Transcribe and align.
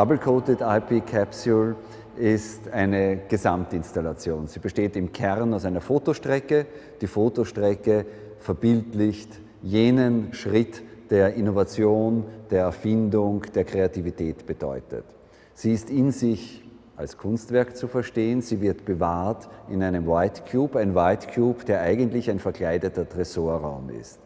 Double-Coated 0.00 0.62
IP 0.62 1.06
Capsule 1.06 1.76
ist 2.16 2.70
eine 2.70 3.18
Gesamtinstallation. 3.28 4.46
Sie 4.46 4.58
besteht 4.58 4.96
im 4.96 5.12
Kern 5.12 5.52
aus 5.52 5.66
einer 5.66 5.82
Fotostrecke. 5.82 6.64
Die 7.02 7.06
Fotostrecke 7.06 8.06
verbildlicht 8.38 9.38
jenen 9.60 10.32
Schritt, 10.32 10.82
der 11.10 11.34
Innovation, 11.34 12.24
der 12.50 12.62
Erfindung, 12.62 13.42
der 13.54 13.64
Kreativität 13.64 14.46
bedeutet. 14.46 15.04
Sie 15.52 15.74
ist 15.74 15.90
in 15.90 16.12
sich 16.12 16.66
als 16.96 17.18
Kunstwerk 17.18 17.76
zu 17.76 17.86
verstehen. 17.86 18.40
Sie 18.40 18.62
wird 18.62 18.86
bewahrt 18.86 19.50
in 19.68 19.82
einem 19.82 20.06
White 20.06 20.44
Cube, 20.50 20.78
ein 20.78 20.94
White 20.94 21.26
Cube, 21.34 21.66
der 21.66 21.82
eigentlich 21.82 22.30
ein 22.30 22.38
verkleideter 22.38 23.06
Tresorraum 23.06 23.90
ist. 23.90 24.18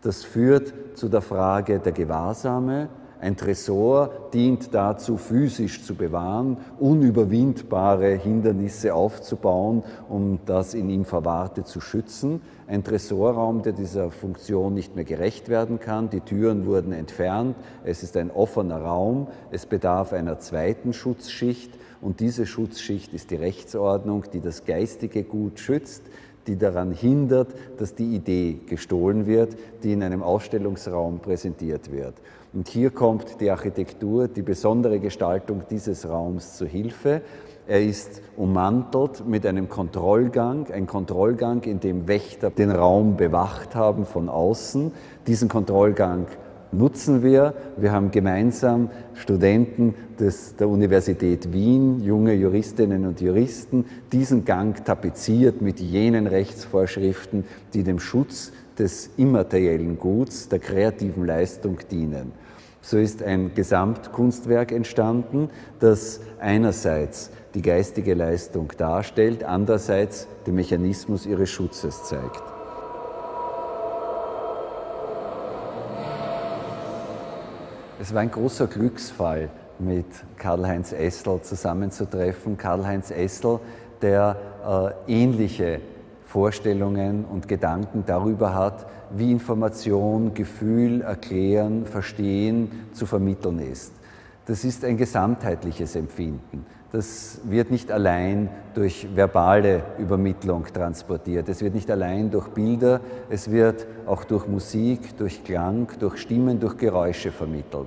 Das 0.00 0.24
führt 0.24 0.72
zu 0.94 1.10
der 1.10 1.20
Frage 1.20 1.80
der 1.80 1.92
Gewahrsame, 1.92 2.88
ein 3.22 3.36
Tresor 3.36 4.10
dient 4.34 4.74
dazu, 4.74 5.16
physisch 5.16 5.84
zu 5.84 5.94
bewahren, 5.94 6.56
unüberwindbare 6.80 8.16
Hindernisse 8.16 8.94
aufzubauen, 8.94 9.84
um 10.08 10.40
das 10.44 10.74
in 10.74 10.90
ihm 10.90 11.04
Verwahrte 11.04 11.62
zu 11.62 11.80
schützen. 11.80 12.40
Ein 12.66 12.82
Tresorraum, 12.82 13.62
der 13.62 13.74
dieser 13.74 14.10
Funktion 14.10 14.74
nicht 14.74 14.96
mehr 14.96 15.04
gerecht 15.04 15.48
werden 15.48 15.78
kann. 15.78 16.10
Die 16.10 16.18
Türen 16.18 16.66
wurden 16.66 16.92
entfernt. 16.92 17.54
Es 17.84 18.02
ist 18.02 18.16
ein 18.16 18.32
offener 18.32 18.82
Raum. 18.82 19.28
Es 19.52 19.66
bedarf 19.66 20.12
einer 20.12 20.40
zweiten 20.40 20.92
Schutzschicht. 20.92 21.70
Und 22.00 22.18
diese 22.18 22.44
Schutzschicht 22.44 23.14
ist 23.14 23.30
die 23.30 23.36
Rechtsordnung, 23.36 24.24
die 24.32 24.40
das 24.40 24.64
geistige 24.64 25.22
Gut 25.22 25.60
schützt, 25.60 26.02
die 26.46 26.56
daran 26.56 26.92
hindert, 26.92 27.48
dass 27.78 27.94
die 27.94 28.14
Idee 28.14 28.58
gestohlen 28.66 29.26
wird, 29.26 29.56
die 29.82 29.92
in 29.92 30.02
einem 30.02 30.22
Ausstellungsraum 30.22 31.20
präsentiert 31.20 31.92
wird. 31.92 32.14
Und 32.52 32.68
hier 32.68 32.90
kommt 32.90 33.40
die 33.40 33.50
Architektur, 33.50 34.28
die 34.28 34.42
besondere 34.42 34.98
Gestaltung 34.98 35.62
dieses 35.70 36.08
Raums 36.08 36.56
zu 36.56 36.66
Hilfe. 36.66 37.22
Er 37.66 37.82
ist 37.82 38.20
ummantelt 38.36 39.26
mit 39.26 39.46
einem 39.46 39.68
Kontrollgang, 39.68 40.66
ein 40.70 40.86
Kontrollgang, 40.86 41.62
in 41.62 41.80
dem 41.80 42.08
Wächter 42.08 42.50
den 42.50 42.70
Raum 42.70 43.16
bewacht 43.16 43.74
haben 43.74 44.04
von 44.04 44.28
außen. 44.28 44.92
Diesen 45.26 45.48
Kontrollgang 45.48 46.26
nutzen 46.72 47.22
wir. 47.22 47.54
Wir 47.76 47.92
haben 47.92 48.10
gemeinsam 48.10 48.90
Studenten 49.14 49.94
des, 50.18 50.56
der 50.56 50.68
Universität 50.68 51.52
Wien, 51.52 52.00
junge 52.00 52.34
Juristinnen 52.34 53.06
und 53.06 53.20
Juristen, 53.20 53.84
diesen 54.12 54.44
Gang 54.44 54.84
tapeziert 54.84 55.60
mit 55.60 55.80
jenen 55.80 56.26
Rechtsvorschriften, 56.26 57.44
die 57.74 57.82
dem 57.82 58.00
Schutz 58.00 58.52
des 58.78 59.10
immateriellen 59.16 59.98
Guts, 59.98 60.48
der 60.48 60.58
kreativen 60.58 61.26
Leistung 61.26 61.78
dienen. 61.90 62.32
So 62.80 62.98
ist 62.98 63.22
ein 63.22 63.54
Gesamtkunstwerk 63.54 64.72
entstanden, 64.72 65.50
das 65.78 66.20
einerseits 66.40 67.30
die 67.54 67.62
geistige 67.62 68.14
Leistung 68.14 68.72
darstellt, 68.76 69.44
andererseits 69.44 70.26
den 70.46 70.56
Mechanismus 70.56 71.26
ihres 71.26 71.50
Schutzes 71.50 72.04
zeigt. 72.04 72.51
Es 78.02 78.12
war 78.12 78.20
ein 78.22 78.32
großer 78.32 78.66
Glücksfall, 78.66 79.48
mit 79.78 80.06
Karl-Heinz 80.36 80.92
Essel 80.92 81.40
zusammenzutreffen. 81.40 82.58
Karl-Heinz 82.58 83.12
Essel, 83.12 83.60
der 84.02 84.94
äh, 85.06 85.22
ähnliche 85.22 85.80
Vorstellungen 86.24 87.24
und 87.24 87.46
Gedanken 87.46 88.02
darüber 88.04 88.54
hat, 88.54 88.86
wie 89.10 89.30
Information, 89.30 90.34
Gefühl, 90.34 91.02
Erklären, 91.02 91.86
Verstehen 91.86 92.72
zu 92.92 93.06
vermitteln 93.06 93.60
ist. 93.60 93.92
Das 94.44 94.64
ist 94.64 94.84
ein 94.84 94.96
gesamtheitliches 94.96 95.94
Empfinden. 95.94 96.66
Das 96.90 97.40
wird 97.44 97.70
nicht 97.70 97.92
allein 97.92 98.50
durch 98.74 99.06
verbale 99.14 99.82
Übermittlung 99.98 100.66
transportiert. 100.66 101.48
Es 101.48 101.62
wird 101.62 101.74
nicht 101.74 101.88
allein 101.90 102.28
durch 102.30 102.48
Bilder, 102.48 103.00
es 103.30 103.50
wird 103.50 103.86
auch 104.04 104.24
durch 104.24 104.48
Musik, 104.48 105.16
durch 105.16 105.44
Klang, 105.44 105.88
durch 106.00 106.18
Stimmen, 106.18 106.58
durch 106.58 106.76
Geräusche 106.76 107.30
vermittelt. 107.30 107.86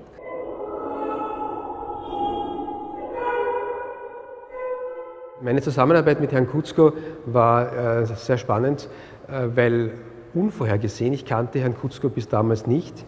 Meine 5.42 5.62
Zusammenarbeit 5.62 6.22
mit 6.22 6.32
Herrn 6.32 6.48
Kutzko 6.48 6.94
war 7.26 8.00
äh, 8.02 8.06
sehr 8.06 8.38
spannend, 8.38 8.88
äh, 9.28 9.50
weil 9.54 9.92
unvorhergesehen, 10.34 11.14
ich 11.14 11.26
kannte 11.26 11.60
Herrn 11.60 11.76
Kutzko 11.76 12.08
bis 12.08 12.30
damals 12.30 12.66
nicht. 12.66 13.06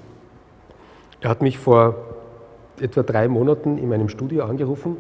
Er 1.22 1.30
hat 1.30 1.42
mich 1.42 1.58
vor 1.58 2.17
etwa 2.80 3.04
drei 3.04 3.28
Monaten 3.28 3.78
in 3.78 3.90
meinem 3.90 4.10
Studio 4.10 4.46
angerufen, 4.46 4.98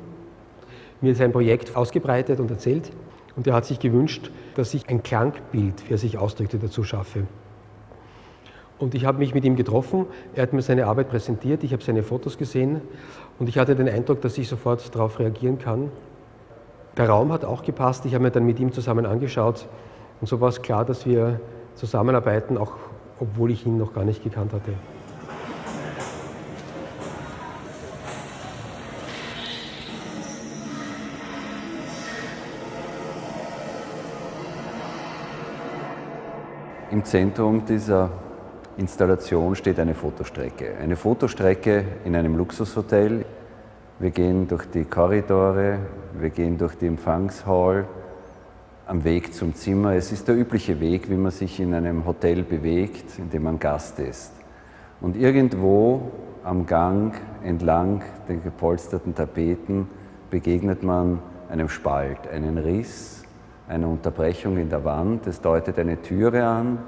mir 1.02 1.16
sein 1.16 1.32
Projekt 1.32 1.76
ausgebreitet 1.76 2.40
und 2.40 2.50
erzählt. 2.52 2.92
Und 3.36 3.46
er 3.46 3.54
hat 3.54 3.66
sich 3.66 3.80
gewünscht, 3.80 4.32
dass 4.56 4.74
ich 4.74 4.90
ein 4.90 5.04
Klangbild, 5.04 5.88
wie 5.88 5.94
er 5.94 5.98
sich 5.98 6.18
ausdrückte, 6.18 6.58
dazu 6.58 6.84
schaffe. 6.84 7.28
Und 8.80 8.96
ich 8.96 9.06
habe 9.06 9.20
mich 9.20 9.34
mit 9.34 9.46
ihm 9.46 9.56
getroffen, 9.56 10.06
er 10.36 10.44
hat 10.44 10.54
mir 10.54 10.62
seine 10.62 10.86
Arbeit 10.86 11.10
präsentiert, 11.10 11.64
ich 11.64 11.74
habe 11.74 11.84
seine 11.84 12.04
Fotos 12.04 12.38
gesehen 12.38 12.82
und 13.40 13.50
ich 13.50 13.58
hatte 13.58 13.76
den 13.76 13.90
Eindruck, 13.90 14.22
dass 14.22 14.38
ich 14.38 14.48
sofort 14.48 14.94
darauf 14.94 15.20
reagieren 15.20 15.58
kann 15.58 15.92
der 16.98 17.10
Raum 17.10 17.32
hat 17.32 17.46
auch 17.46 17.64
gepasst. 17.64 18.06
Ich 18.06 18.14
habe 18.14 18.24
mir 18.24 18.32
dann 18.32 18.46
mit 18.46 18.60
ihm 18.60 18.72
zusammen 18.72 19.06
angeschaut 19.06 19.68
und 20.20 20.28
so 20.28 20.42
war 20.42 20.50
es 20.50 20.62
klar, 20.62 20.84
dass 20.84 21.06
wir 21.06 21.40
zusammenarbeiten, 21.76 22.58
auch 22.58 22.74
obwohl 23.20 23.52
ich 23.52 23.66
ihn 23.66 23.78
noch 23.78 23.94
gar 23.94 24.04
nicht 24.04 24.24
gekannt 24.24 24.54
hatte. 24.54 24.74
Im 36.90 37.04
Zentrum 37.04 37.66
dieser 37.66 38.10
Installation 38.78 39.56
steht 39.56 39.78
eine 39.78 39.94
Fotostrecke. 39.94 40.78
Eine 40.82 40.96
Fotostrecke 40.96 41.84
in 42.06 42.16
einem 42.16 42.38
Luxushotel. 42.38 43.26
Wir 44.00 44.12
gehen 44.12 44.48
durch 44.48 44.68
die 44.68 44.86
Korridore, 44.86 45.80
wir 46.18 46.30
gehen 46.30 46.58
durch 46.58 46.76
die 46.76 46.88
Empfangshall 46.88 47.86
am 48.86 49.04
Weg 49.04 49.34
zum 49.34 49.54
Zimmer. 49.54 49.96
Es 49.96 50.14
ist 50.14 50.30
der 50.30 50.38
übliche 50.38 50.80
Weg, 50.80 51.10
wie 51.10 51.18
man 51.18 51.32
sich 51.32 51.60
in 51.60 51.74
einem 51.74 52.06
Hotel 52.06 52.44
bewegt, 52.44 53.20
in 53.20 53.30
dem 53.32 53.44
man 53.44 53.60
Gast 53.60 54.00
ist. 54.00 54.32
Und 55.02 55.18
irgendwo 55.18 56.10
am 56.46 56.66
Gang 56.66 57.14
entlang 57.44 58.02
den 58.30 58.42
gepolsterten 58.42 59.14
Tapeten 59.14 59.90
begegnet 60.30 60.84
man 60.84 61.20
einem 61.50 61.68
Spalt, 61.68 62.30
einen 62.32 62.58
Riss, 62.58 63.26
einer 63.68 63.88
Unterbrechung 63.88 64.58
in 64.58 64.70
der 64.70 64.84
Wand. 64.84 65.28
Es 65.28 65.42
deutet 65.42 65.78
eine 65.80 66.02
Türe 66.02 66.46
an. 66.46 66.80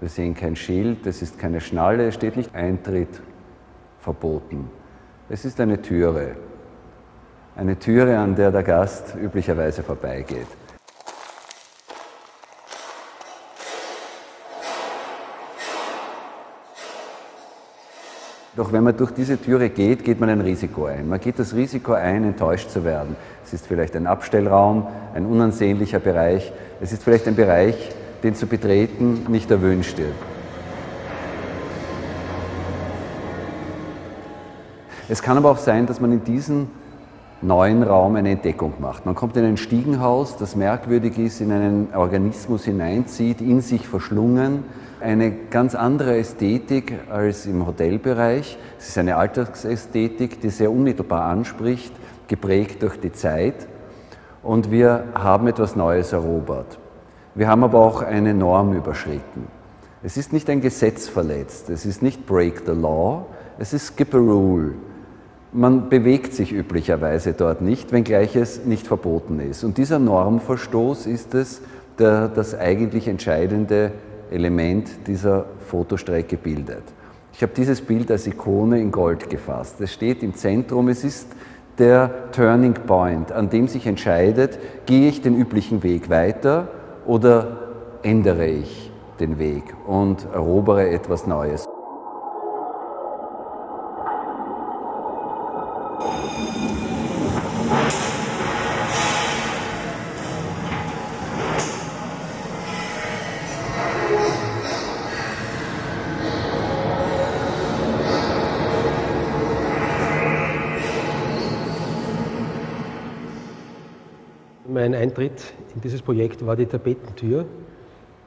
Wir 0.00 0.08
sehen 0.08 0.34
kein 0.34 0.56
Schild, 0.56 1.06
es 1.06 1.22
ist 1.22 1.38
keine 1.38 1.60
Schnalle, 1.60 2.08
es 2.08 2.14
steht 2.14 2.36
nicht 2.36 2.54
Eintritt 2.54 3.22
verboten. 4.00 4.70
Es 5.28 5.44
ist 5.44 5.60
eine 5.60 5.80
Türe. 5.80 6.36
Eine 7.56 7.78
Türe, 7.78 8.18
an 8.18 8.34
der 8.34 8.50
der 8.50 8.62
Gast 8.62 9.14
üblicherweise 9.14 9.82
vorbeigeht. 9.82 10.48
Doch 18.56 18.72
wenn 18.72 18.84
man 18.84 18.96
durch 18.96 19.10
diese 19.10 19.40
Türe 19.40 19.68
geht, 19.68 20.04
geht 20.04 20.20
man 20.20 20.28
ein 20.28 20.40
Risiko 20.40 20.84
ein. 20.84 21.08
Man 21.08 21.18
geht 21.18 21.40
das 21.40 21.54
Risiko 21.54 21.92
ein, 21.92 22.22
enttäuscht 22.22 22.70
zu 22.70 22.84
werden. 22.84 23.16
Es 23.44 23.52
ist 23.52 23.66
vielleicht 23.66 23.96
ein 23.96 24.06
Abstellraum, 24.06 24.86
ein 25.12 25.26
unansehnlicher 25.26 25.98
Bereich. 25.98 26.52
Es 26.80 26.92
ist 26.92 27.02
vielleicht 27.02 27.26
ein 27.26 27.34
Bereich, 27.34 27.90
den 28.22 28.36
zu 28.36 28.46
betreten 28.46 29.26
nicht 29.28 29.50
erwünscht 29.50 29.98
ist. 29.98 30.14
Es 35.08 35.20
kann 35.20 35.36
aber 35.36 35.50
auch 35.50 35.58
sein, 35.58 35.86
dass 35.86 36.00
man 36.00 36.12
in 36.12 36.24
diesem 36.24 36.68
neuen 37.46 37.82
Raum 37.82 38.16
eine 38.16 38.30
Entdeckung 38.30 38.74
macht. 38.80 39.06
Man 39.06 39.14
kommt 39.14 39.36
in 39.36 39.44
ein 39.44 39.56
Stiegenhaus, 39.56 40.36
das 40.36 40.56
merkwürdig 40.56 41.18
ist, 41.18 41.40
in 41.40 41.52
einen 41.52 41.88
Organismus 41.94 42.64
hineinzieht, 42.64 43.40
in 43.40 43.60
sich 43.60 43.86
verschlungen. 43.86 44.64
Eine 45.00 45.30
ganz 45.50 45.74
andere 45.74 46.16
Ästhetik 46.16 46.94
als 47.10 47.46
im 47.46 47.66
Hotelbereich. 47.66 48.58
Es 48.78 48.88
ist 48.88 48.98
eine 48.98 49.16
Alltagsästhetik, 49.16 50.40
die 50.40 50.50
sehr 50.50 50.70
unmittelbar 50.70 51.24
anspricht, 51.24 51.92
geprägt 52.28 52.82
durch 52.82 52.98
die 52.98 53.12
Zeit. 53.12 53.68
Und 54.42 54.70
wir 54.70 55.04
haben 55.14 55.46
etwas 55.46 55.76
Neues 55.76 56.12
erobert. 56.12 56.78
Wir 57.34 57.48
haben 57.48 57.64
aber 57.64 57.80
auch 57.80 58.02
eine 58.02 58.32
Norm 58.32 58.74
überschritten. 58.74 59.48
Es 60.02 60.16
ist 60.16 60.32
nicht 60.32 60.50
ein 60.50 60.60
Gesetz 60.60 61.08
verletzt, 61.08 61.70
es 61.70 61.86
ist 61.86 62.02
nicht 62.02 62.26
Break 62.26 62.62
the 62.66 62.72
Law, 62.72 63.24
es 63.58 63.72
ist 63.72 63.86
Skip 63.86 64.14
a 64.14 64.18
Rule. 64.18 64.74
Man 65.56 65.88
bewegt 65.88 66.34
sich 66.34 66.52
üblicherweise 66.52 67.32
dort 67.32 67.60
nicht, 67.60 67.92
wenngleich 67.92 68.34
es 68.34 68.64
nicht 68.64 68.88
verboten 68.88 69.38
ist. 69.38 69.62
Und 69.62 69.78
dieser 69.78 70.00
Normverstoß 70.00 71.06
ist 71.06 71.32
es, 71.36 71.62
der 71.96 72.26
das 72.26 72.58
eigentlich 72.58 73.06
entscheidende 73.06 73.92
Element 74.32 75.06
dieser 75.06 75.44
Fotostrecke 75.60 76.38
bildet. 76.38 76.82
Ich 77.32 77.42
habe 77.42 77.52
dieses 77.56 77.80
Bild 77.82 78.10
als 78.10 78.26
Ikone 78.26 78.80
in 78.80 78.90
Gold 78.90 79.30
gefasst. 79.30 79.80
Es 79.80 79.92
steht 79.92 80.24
im 80.24 80.34
Zentrum, 80.34 80.88
es 80.88 81.04
ist 81.04 81.28
der 81.78 82.32
Turning 82.32 82.74
Point, 82.74 83.30
an 83.30 83.48
dem 83.48 83.68
sich 83.68 83.86
entscheidet, 83.86 84.58
gehe 84.86 85.08
ich 85.08 85.22
den 85.22 85.36
üblichen 85.36 85.84
Weg 85.84 86.10
weiter 86.10 86.66
oder 87.06 87.58
ändere 88.02 88.46
ich 88.46 88.90
den 89.20 89.38
Weg 89.38 89.62
und 89.86 90.26
erobere 90.34 90.88
etwas 90.90 91.28
Neues. 91.28 91.68
Mein 114.66 114.94
Eintritt 114.94 115.52
in 115.74 115.82
dieses 115.82 116.00
Projekt 116.00 116.46
war 116.46 116.56
die 116.56 116.64
Tapetentür, 116.64 117.44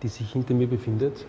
die 0.03 0.07
sich 0.07 0.31
hinter 0.31 0.53
mir 0.53 0.67
befindet, 0.67 1.25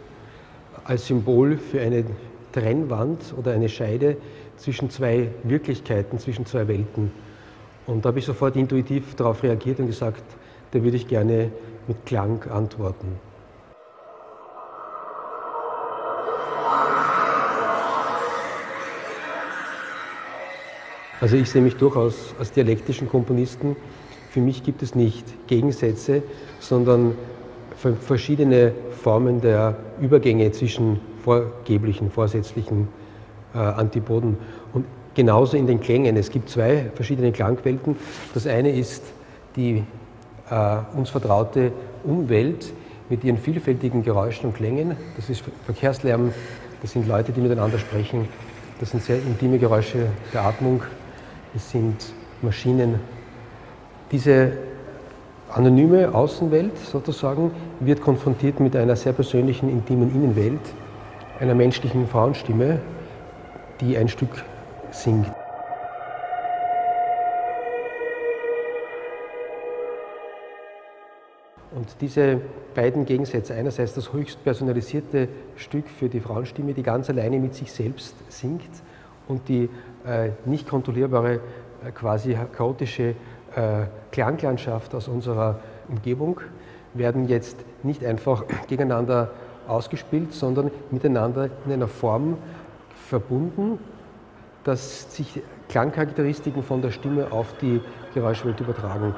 als 0.84 1.06
Symbol 1.06 1.56
für 1.56 1.80
eine 1.80 2.04
Trennwand 2.52 3.32
oder 3.34 3.52
eine 3.52 3.70
Scheide 3.70 4.18
zwischen 4.58 4.90
zwei 4.90 5.30
Wirklichkeiten, 5.44 6.18
zwischen 6.18 6.44
zwei 6.44 6.68
Welten. 6.68 7.10
Und 7.86 8.04
da 8.04 8.08
habe 8.10 8.18
ich 8.18 8.26
sofort 8.26 8.54
intuitiv 8.56 9.14
darauf 9.14 9.42
reagiert 9.42 9.80
und 9.80 9.86
gesagt, 9.86 10.22
da 10.72 10.82
würde 10.82 10.98
ich 10.98 11.08
gerne 11.08 11.52
mit 11.86 12.04
Klang 12.04 12.42
antworten. 12.50 13.18
Also 21.18 21.36
ich 21.36 21.48
sehe 21.48 21.62
mich 21.62 21.76
durchaus 21.76 22.34
als 22.38 22.52
dialektischen 22.52 23.08
Komponisten 23.08 23.74
für 24.38 24.44
mich 24.44 24.62
gibt 24.62 24.84
es 24.84 24.94
nicht 24.94 25.24
Gegensätze, 25.48 26.22
sondern 26.60 27.16
verschiedene 27.76 28.70
Formen 28.92 29.40
der 29.40 29.74
Übergänge 30.00 30.52
zwischen 30.52 31.00
vorgeblichen, 31.24 32.08
vorsätzlichen 32.08 32.86
äh, 33.52 33.58
Antipoden. 33.58 34.36
Und 34.72 34.84
genauso 35.14 35.56
in 35.56 35.66
den 35.66 35.80
Klängen. 35.80 36.16
Es 36.16 36.30
gibt 36.30 36.50
zwei 36.50 36.88
verschiedene 36.94 37.32
Klangwelten. 37.32 37.96
Das 38.32 38.46
eine 38.46 38.70
ist 38.70 39.02
die 39.56 39.82
äh, 40.48 40.76
uns 40.96 41.10
vertraute 41.10 41.72
Umwelt 42.04 42.72
mit 43.08 43.24
ihren 43.24 43.38
vielfältigen 43.38 44.04
Geräuschen 44.04 44.50
und 44.50 44.54
Klängen. 44.54 44.96
Das 45.16 45.28
ist 45.28 45.42
Verkehrslärm, 45.64 46.32
das 46.80 46.92
sind 46.92 47.08
Leute, 47.08 47.32
die 47.32 47.40
miteinander 47.40 47.78
sprechen, 47.80 48.28
das 48.78 48.90
sind 48.92 49.02
sehr 49.02 49.16
intime 49.16 49.58
Geräusche 49.58 50.06
der 50.32 50.44
Atmung, 50.44 50.82
es 51.56 51.72
sind 51.72 51.96
Maschinen, 52.40 53.00
diese 54.10 54.52
anonyme 55.50 56.14
Außenwelt 56.14 56.76
sozusagen 56.78 57.50
wird 57.80 58.00
konfrontiert 58.00 58.60
mit 58.60 58.76
einer 58.76 58.96
sehr 58.96 59.12
persönlichen, 59.12 59.68
intimen 59.68 60.14
Innenwelt, 60.14 60.60
einer 61.40 61.54
menschlichen 61.54 62.06
Frauenstimme, 62.06 62.80
die 63.80 63.96
ein 63.96 64.08
Stück 64.08 64.44
singt. 64.90 65.30
Und 71.70 71.88
diese 72.00 72.40
beiden 72.74 73.04
Gegensätze, 73.04 73.54
einerseits 73.54 73.94
das 73.94 74.12
höchst 74.12 74.42
personalisierte 74.42 75.28
Stück 75.56 75.88
für 75.88 76.08
die 76.08 76.18
Frauenstimme, 76.18 76.72
die 76.72 76.82
ganz 76.82 77.08
alleine 77.08 77.38
mit 77.38 77.54
sich 77.54 77.70
selbst 77.70 78.16
singt, 78.28 78.70
und 79.28 79.48
die 79.48 79.68
äh, 80.06 80.30
nicht 80.46 80.68
kontrollierbare, 80.68 81.34
äh, 81.34 81.90
quasi 81.92 82.36
chaotische 82.56 83.14
äh, 83.58 83.86
Klanglandschaft 84.12 84.94
aus 84.94 85.08
unserer 85.08 85.58
Umgebung 85.88 86.40
werden 86.94 87.26
jetzt 87.28 87.56
nicht 87.82 88.04
einfach 88.04 88.44
gegeneinander 88.68 89.30
ausgespielt, 89.66 90.32
sondern 90.32 90.70
miteinander 90.90 91.50
in 91.66 91.72
einer 91.72 91.88
Form 91.88 92.38
verbunden, 93.08 93.78
dass 94.64 95.14
sich 95.14 95.42
Klangcharakteristiken 95.68 96.62
von 96.62 96.82
der 96.82 96.90
Stimme 96.90 97.32
auf 97.32 97.54
die 97.60 97.80
Geräuschwelt 98.14 98.60
übertragen. 98.60 99.14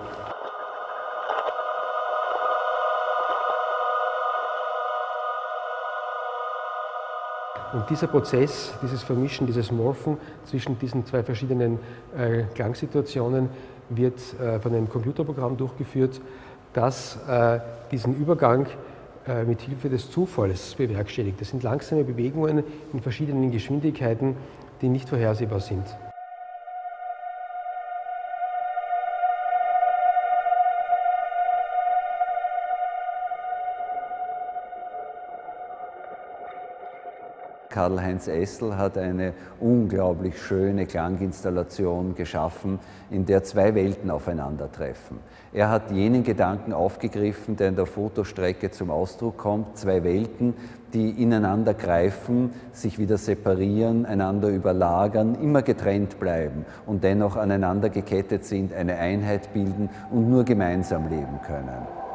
Und 7.73 7.89
dieser 7.89 8.09
Prozess, 8.09 8.75
dieses 8.83 9.03
Vermischen, 9.03 9.47
dieses 9.47 9.71
Morphen 9.71 10.19
zwischen 10.45 10.77
diesen 10.79 11.07
zwei 11.07 11.23
verschiedenen 11.23 11.79
äh, 12.17 12.43
Klangsituationen 12.55 13.49
wird 13.91 14.19
äh, 14.41 14.59
von 14.61 14.75
einem 14.75 14.89
Computerprogramm 14.89 15.57
durchgeführt, 15.57 16.21
das 16.73 17.19
äh, 17.29 17.61
diesen 17.91 18.17
Übergang 18.17 18.67
äh, 19.27 19.45
mit 19.45 19.61
Hilfe 19.61 19.89
des 19.91 20.11
Zufalls 20.11 20.75
bewerkstelligt. 20.75 21.41
Das 21.41 21.51
sind 21.51 21.63
langsame 21.63 22.05
Bewegungen 22.05 22.65
in 22.93 23.01
verschiedenen 23.01 23.51
Geschwindigkeiten, 23.51 24.37
die 24.81 24.89
nicht 24.89 25.09
vorhersehbar 25.09 25.61
sind. 25.61 25.85
Karl-Heinz 37.81 38.29
Essel 38.29 38.77
hat 38.77 38.99
eine 38.99 39.33
unglaublich 39.59 40.39
schöne 40.39 40.85
Klanginstallation 40.85 42.15
geschaffen, 42.15 42.79
in 43.11 43.25
der 43.25 43.43
zwei 43.43 43.75
Welten 43.75 44.11
aufeinandertreffen. 44.11 45.17
Er 45.55 45.71
hat 45.71 45.91
jenen 45.91 46.23
Gedanken 46.23 46.75
aufgegriffen, 46.75 47.57
der 47.57 47.69
in 47.69 47.77
der 47.77 47.87
Fotostrecke 47.87 48.71
zum 48.71 48.91
Ausdruck 48.91 49.39
kommt, 49.39 49.79
zwei 49.79 50.05
Welten, 50.05 50.53
die 50.93 51.23
ineinander 51.23 51.73
greifen, 51.73 52.51
sich 52.73 52.99
wieder 52.99 53.17
separieren, 53.17 54.05
einander 54.05 54.49
überlagern, 54.49 55.37
immer 55.37 55.63
getrennt 55.63 56.21
bleiben 56.21 56.67
und 56.85 57.03
dennoch 57.03 57.37
aneinander 57.37 57.89
gekettet 57.89 58.45
sind, 58.45 58.75
eine 58.75 58.99
Einheit 58.99 59.55
bilden 59.55 59.89
und 60.11 60.29
nur 60.29 60.45
gemeinsam 60.45 61.09
leben 61.09 61.41
können. 61.47 62.10